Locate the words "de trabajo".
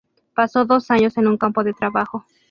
1.63-2.25